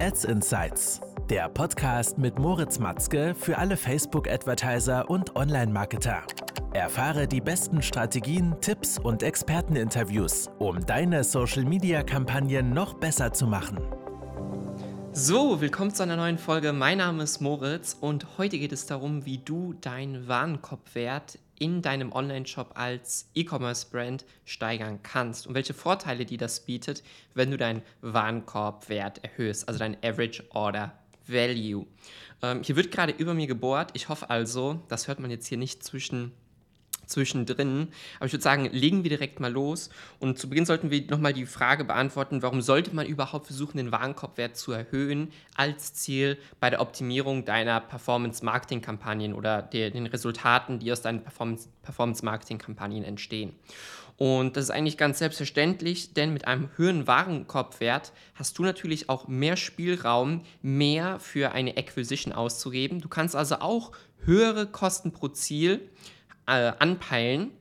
Ads 0.00 0.26
Insights, 0.26 1.00
der 1.28 1.48
Podcast 1.48 2.18
mit 2.18 2.38
Moritz 2.38 2.78
Matzke 2.78 3.34
für 3.34 3.58
alle 3.58 3.76
Facebook-Advertiser 3.76 5.10
und 5.10 5.34
Online-Marketer. 5.34 6.22
Erfahre 6.72 7.26
die 7.26 7.40
besten 7.40 7.82
Strategien, 7.82 8.54
Tipps 8.60 9.00
und 9.00 9.24
Experteninterviews, 9.24 10.50
um 10.60 10.86
deine 10.86 11.24
Social-Media-Kampagnen 11.24 12.72
noch 12.72 12.94
besser 12.94 13.32
zu 13.32 13.48
machen. 13.48 13.80
So, 15.10 15.60
willkommen 15.60 15.92
zu 15.92 16.04
einer 16.04 16.16
neuen 16.16 16.38
Folge. 16.38 16.72
Mein 16.72 16.98
Name 16.98 17.24
ist 17.24 17.40
Moritz 17.40 17.96
und 18.00 18.38
heute 18.38 18.56
geht 18.60 18.72
es 18.72 18.86
darum, 18.86 19.26
wie 19.26 19.38
du 19.38 19.72
deinen 19.80 20.28
Warenkorbwert 20.28 21.40
in 21.58 21.82
deinem 21.82 22.12
Online-Shop 22.12 22.72
als 22.74 23.30
E-Commerce-Brand 23.34 24.24
steigern 24.44 25.00
kannst 25.02 25.46
und 25.46 25.54
welche 25.54 25.74
Vorteile 25.74 26.24
die 26.24 26.36
das 26.36 26.60
bietet, 26.60 27.02
wenn 27.34 27.50
du 27.50 27.56
deinen 27.56 27.82
Warenkorbwert 28.00 29.24
erhöhst, 29.24 29.68
also 29.68 29.78
dein 29.78 29.96
Average 30.02 30.44
Order 30.50 30.92
Value. 31.26 31.86
Ähm, 32.42 32.62
hier 32.62 32.76
wird 32.76 32.90
gerade 32.90 33.12
über 33.12 33.34
mir 33.34 33.46
gebohrt. 33.46 33.90
Ich 33.94 34.08
hoffe 34.08 34.30
also, 34.30 34.82
das 34.88 35.08
hört 35.08 35.20
man 35.20 35.30
jetzt 35.30 35.46
hier 35.46 35.58
nicht 35.58 35.82
zwischen 35.82 36.32
zwischendrin. 37.08 37.88
Aber 38.18 38.26
ich 38.26 38.32
würde 38.32 38.42
sagen, 38.42 38.68
legen 38.72 39.02
wir 39.02 39.10
direkt 39.10 39.40
mal 39.40 39.52
los. 39.52 39.90
Und 40.18 40.38
zu 40.38 40.48
Beginn 40.48 40.66
sollten 40.66 40.90
wir 40.90 41.06
nochmal 41.08 41.32
die 41.32 41.46
Frage 41.46 41.84
beantworten, 41.84 42.42
warum 42.42 42.62
sollte 42.62 42.94
man 42.94 43.06
überhaupt 43.06 43.46
versuchen, 43.46 43.78
den 43.78 43.92
Warenkorbwert 43.92 44.56
zu 44.56 44.72
erhöhen 44.72 45.32
als 45.54 45.94
Ziel 45.94 46.38
bei 46.60 46.70
der 46.70 46.80
Optimierung 46.80 47.44
deiner 47.44 47.80
Performance-Marketing-Kampagnen 47.80 49.34
oder 49.34 49.62
der, 49.62 49.90
den 49.90 50.06
Resultaten, 50.06 50.78
die 50.78 50.92
aus 50.92 51.02
deinen 51.02 51.22
Performance-Marketing-Kampagnen 51.22 53.04
entstehen. 53.04 53.54
Und 54.18 54.56
das 54.56 54.64
ist 54.64 54.70
eigentlich 54.70 54.98
ganz 54.98 55.20
selbstverständlich, 55.20 56.12
denn 56.12 56.32
mit 56.32 56.48
einem 56.48 56.70
höheren 56.76 57.06
Warenkorbwert 57.06 58.12
hast 58.34 58.58
du 58.58 58.64
natürlich 58.64 59.08
auch 59.08 59.28
mehr 59.28 59.56
Spielraum, 59.56 60.42
mehr 60.60 61.20
für 61.20 61.52
eine 61.52 61.76
Acquisition 61.76 62.32
auszugeben. 62.32 63.00
Du 63.00 63.08
kannst 63.08 63.36
also 63.36 63.60
auch 63.60 63.92
höhere 64.24 64.66
Kosten 64.66 65.12
pro 65.12 65.28
Ziel 65.28 65.88
äh, 66.48 66.72
anpeilen 66.78 67.52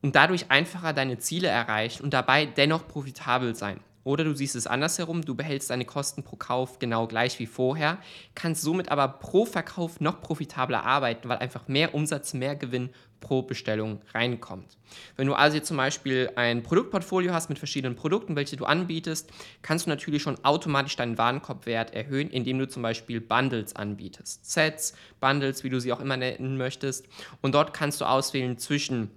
und 0.00 0.16
dadurch 0.16 0.50
einfacher 0.50 0.92
deine 0.92 1.18
Ziele 1.18 1.48
erreichen 1.48 2.04
und 2.04 2.14
dabei 2.14 2.46
dennoch 2.46 2.88
profitabel 2.88 3.54
sein. 3.54 3.80
Oder 4.08 4.24
du 4.24 4.34
siehst 4.34 4.56
es 4.56 4.66
andersherum, 4.66 5.22
du 5.22 5.34
behältst 5.34 5.68
deine 5.68 5.84
Kosten 5.84 6.22
pro 6.22 6.36
Kauf 6.36 6.78
genau 6.78 7.06
gleich 7.06 7.38
wie 7.40 7.44
vorher, 7.44 7.98
kannst 8.34 8.62
somit 8.62 8.90
aber 8.90 9.06
pro 9.06 9.44
Verkauf 9.44 10.00
noch 10.00 10.22
profitabler 10.22 10.82
arbeiten, 10.82 11.28
weil 11.28 11.36
einfach 11.36 11.68
mehr 11.68 11.94
Umsatz, 11.94 12.32
mehr 12.32 12.56
Gewinn 12.56 12.88
pro 13.20 13.42
Bestellung 13.42 14.00
reinkommt. 14.14 14.78
Wenn 15.16 15.26
du 15.26 15.34
also 15.34 15.58
jetzt 15.58 15.68
zum 15.68 15.76
Beispiel 15.76 16.30
ein 16.36 16.62
Produktportfolio 16.62 17.34
hast 17.34 17.50
mit 17.50 17.58
verschiedenen 17.58 17.96
Produkten, 17.96 18.34
welche 18.34 18.56
du 18.56 18.64
anbietest, 18.64 19.30
kannst 19.60 19.84
du 19.84 19.90
natürlich 19.90 20.22
schon 20.22 20.42
automatisch 20.42 20.96
deinen 20.96 21.18
Warenkorbwert 21.18 21.92
erhöhen, 21.92 22.30
indem 22.30 22.60
du 22.60 22.66
zum 22.66 22.82
Beispiel 22.82 23.20
Bundles 23.20 23.76
anbietest. 23.76 24.50
Sets, 24.50 24.94
Bundles, 25.20 25.64
wie 25.64 25.68
du 25.68 25.82
sie 25.82 25.92
auch 25.92 26.00
immer 26.00 26.16
nennen 26.16 26.56
möchtest. 26.56 27.06
Und 27.42 27.54
dort 27.54 27.74
kannst 27.74 28.00
du 28.00 28.06
auswählen 28.06 28.56
zwischen 28.56 29.10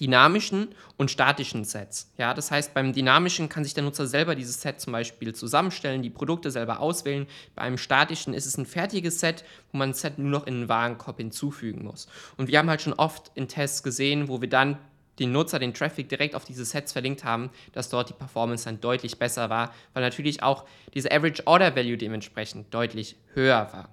dynamischen 0.00 0.68
und 0.96 1.10
statischen 1.10 1.64
Sets. 1.64 2.10
Ja, 2.16 2.32
das 2.32 2.50
heißt, 2.50 2.72
beim 2.72 2.92
dynamischen 2.92 3.48
kann 3.48 3.64
sich 3.64 3.74
der 3.74 3.84
Nutzer 3.84 4.06
selber 4.06 4.34
dieses 4.34 4.60
Set 4.60 4.80
zum 4.80 4.92
Beispiel 4.92 5.34
zusammenstellen, 5.34 6.02
die 6.02 6.10
Produkte 6.10 6.50
selber 6.50 6.80
auswählen. 6.80 7.26
Bei 7.54 7.62
einem 7.62 7.78
statischen 7.78 8.32
ist 8.32 8.46
es 8.46 8.56
ein 8.56 8.66
fertiges 8.66 9.20
Set, 9.20 9.44
wo 9.72 9.78
man 9.78 9.90
das 9.90 10.00
Set 10.00 10.18
nur 10.18 10.30
noch 10.30 10.46
in 10.46 10.60
den 10.60 10.68
Warenkorb 10.68 11.18
hinzufügen 11.18 11.84
muss. 11.84 12.08
Und 12.36 12.48
wir 12.48 12.58
haben 12.58 12.70
halt 12.70 12.82
schon 12.82 12.94
oft 12.94 13.30
in 13.34 13.48
Tests 13.48 13.82
gesehen, 13.82 14.28
wo 14.28 14.40
wir 14.40 14.48
dann 14.48 14.78
den 15.18 15.32
Nutzer, 15.32 15.58
den 15.58 15.74
Traffic 15.74 16.08
direkt 16.08 16.34
auf 16.34 16.44
diese 16.44 16.64
Sets 16.64 16.92
verlinkt 16.92 17.24
haben, 17.24 17.50
dass 17.72 17.90
dort 17.90 18.08
die 18.08 18.14
Performance 18.14 18.64
dann 18.64 18.80
deutlich 18.80 19.18
besser 19.18 19.50
war, 19.50 19.74
weil 19.92 20.02
natürlich 20.02 20.42
auch 20.42 20.64
diese 20.94 21.12
Average 21.12 21.46
Order 21.46 21.76
Value 21.76 21.98
dementsprechend 21.98 22.72
deutlich 22.72 23.16
höher 23.34 23.68
war. 23.72 23.90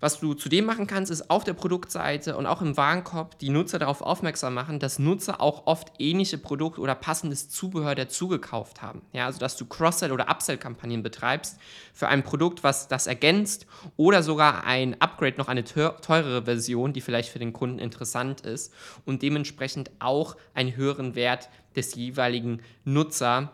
Was 0.00 0.20
du 0.20 0.34
zudem 0.34 0.64
machen 0.64 0.86
kannst, 0.86 1.10
ist 1.10 1.28
auf 1.28 1.42
der 1.42 1.54
Produktseite 1.54 2.36
und 2.36 2.46
auch 2.46 2.62
im 2.62 2.76
Warenkorb 2.76 3.36
die 3.40 3.48
Nutzer 3.48 3.80
darauf 3.80 4.00
aufmerksam 4.00 4.54
machen, 4.54 4.78
dass 4.78 5.00
Nutzer 5.00 5.40
auch 5.40 5.66
oft 5.66 5.92
ähnliche 5.98 6.38
Produkte 6.38 6.80
oder 6.80 6.94
passendes 6.94 7.48
Zubehör 7.48 7.96
dazugekauft 7.96 8.80
haben. 8.80 9.02
Ja, 9.12 9.26
also 9.26 9.40
dass 9.40 9.56
du 9.56 9.66
Cross-Sell- 9.66 10.12
oder 10.12 10.30
Upsell-Kampagnen 10.30 11.02
betreibst 11.02 11.58
für 11.92 12.06
ein 12.06 12.22
Produkt, 12.22 12.62
was 12.62 12.86
das 12.86 13.08
ergänzt 13.08 13.66
oder 13.96 14.22
sogar 14.22 14.64
ein 14.64 15.00
Upgrade 15.00 15.36
noch 15.36 15.48
eine 15.48 15.64
teurere 15.64 16.44
Version, 16.44 16.92
die 16.92 17.00
vielleicht 17.00 17.30
für 17.30 17.40
den 17.40 17.52
Kunden 17.52 17.80
interessant 17.80 18.42
ist 18.42 18.72
und 19.04 19.22
dementsprechend 19.22 19.90
auch 19.98 20.36
einen 20.54 20.76
höheren 20.76 21.16
Wert 21.16 21.48
des 21.74 21.96
jeweiligen 21.96 22.62
Nutzer 22.84 23.50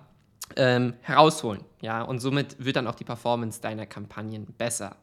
ähm, 0.57 0.95
herausholen. 1.03 1.65
Ja, 1.81 2.01
und 2.01 2.21
somit 2.21 2.57
wird 2.65 2.77
dann 2.77 2.87
auch 2.87 2.95
die 2.95 3.05
Performance 3.05 3.61
deiner 3.61 3.85
Kampagnen 3.85 4.47
besser. 4.57 4.97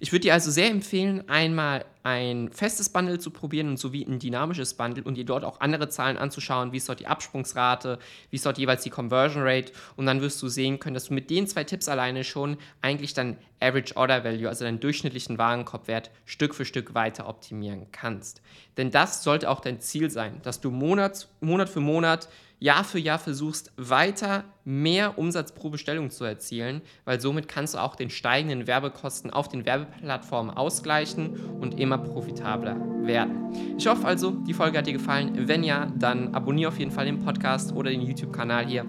Ich 0.00 0.12
würde 0.12 0.24
dir 0.24 0.34
also 0.34 0.50
sehr 0.50 0.70
empfehlen, 0.70 1.26
einmal 1.30 1.86
ein 2.02 2.50
festes 2.52 2.90
Bundle 2.90 3.18
zu 3.18 3.30
probieren 3.30 3.68
und 3.68 3.78
sowie 3.78 4.04
ein 4.04 4.18
dynamisches 4.18 4.74
Bundle 4.74 5.02
und 5.04 5.14
dir 5.14 5.24
dort 5.24 5.44
auch 5.44 5.60
andere 5.60 5.88
Zahlen 5.88 6.18
anzuschauen, 6.18 6.72
wie 6.72 6.76
ist 6.76 6.90
dort 6.90 7.00
die 7.00 7.06
Absprungsrate, 7.06 7.98
wie 8.28 8.36
ist 8.36 8.44
dort 8.44 8.58
jeweils 8.58 8.82
die 8.82 8.90
Conversion 8.90 9.44
Rate 9.44 9.72
und 9.96 10.04
dann 10.04 10.20
wirst 10.20 10.42
du 10.42 10.48
sehen 10.48 10.78
können, 10.78 10.92
dass 10.92 11.06
du 11.06 11.14
mit 11.14 11.30
den 11.30 11.46
zwei 11.46 11.64
Tipps 11.64 11.88
alleine 11.88 12.22
schon 12.22 12.58
eigentlich 12.82 13.14
dein 13.14 13.38
Average 13.60 13.96
Order 13.96 14.22
Value, 14.22 14.48
also 14.48 14.64
deinen 14.66 14.80
durchschnittlichen 14.80 15.38
Warenkorbwert, 15.38 16.10
Stück 16.26 16.54
für 16.54 16.66
Stück 16.66 16.94
weiter 16.94 17.28
optimieren 17.28 17.86
kannst. 17.92 18.42
Denn 18.76 18.90
das 18.90 19.22
sollte 19.22 19.48
auch 19.48 19.60
dein 19.60 19.80
Ziel 19.80 20.10
sein, 20.10 20.40
dass 20.42 20.60
du 20.60 20.70
Monat, 20.70 21.28
Monat 21.40 21.70
für 21.70 21.80
Monat 21.80 22.28
Jahr 22.58 22.84
für 22.84 22.98
Jahr 22.98 23.18
versuchst, 23.18 23.72
weiter 23.76 24.44
mehr 24.64 25.18
Umsatz 25.18 25.52
pro 25.52 25.70
Bestellung 25.70 26.10
zu 26.10 26.24
erzielen, 26.24 26.82
weil 27.04 27.20
somit 27.20 27.48
kannst 27.48 27.74
du 27.74 27.78
auch 27.78 27.94
den 27.94 28.10
steigenden 28.10 28.66
Werbekosten 28.66 29.30
auf 29.30 29.48
den 29.48 29.64
Werbeplattformen 29.64 30.56
ausgleichen 30.56 31.36
und 31.60 31.78
immer 31.78 31.98
profitabler 31.98 32.76
werden. 33.06 33.76
Ich 33.78 33.86
hoffe 33.86 34.06
also, 34.06 34.30
die 34.30 34.54
Folge 34.54 34.78
hat 34.78 34.86
dir 34.86 34.92
gefallen. 34.92 35.46
Wenn 35.46 35.62
ja, 35.62 35.86
dann 35.96 36.34
abonniere 36.34 36.70
auf 36.70 36.78
jeden 36.78 36.90
Fall 36.90 37.04
den 37.04 37.18
Podcast 37.20 37.72
oder 37.72 37.90
den 37.90 38.00
YouTube-Kanal 38.00 38.66
hier. 38.66 38.84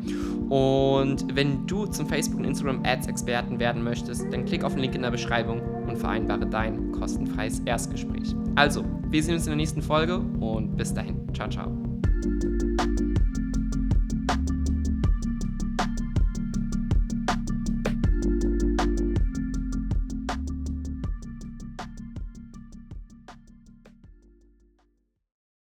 Und 0.50 1.36
wenn 1.36 1.68
du 1.68 1.86
zum 1.86 2.08
Facebook 2.08 2.40
und 2.40 2.46
Instagram 2.46 2.84
Ads 2.84 3.08
Experten 3.08 3.60
werden 3.60 3.84
möchtest, 3.84 4.26
dann 4.32 4.46
klick 4.46 4.64
auf 4.64 4.74
den 4.74 4.82
Link 4.82 4.96
in 4.96 5.02
der 5.02 5.12
Beschreibung 5.12 5.62
und 5.88 5.98
vereinbare 5.98 6.48
dein 6.48 6.92
kostenfreies 6.92 7.60
Erstgespräch. 7.66 8.34
Also, 8.56 8.84
wir 9.10 9.22
sehen 9.22 9.36
uns 9.36 9.44
in 9.44 9.52
der 9.52 9.58
nächsten 9.58 9.82
Folge 9.82 10.18
und 10.18 10.76
bis 10.76 10.94
dahin. 10.94 11.28
Ciao, 11.34 11.50
ciao. 11.50 11.72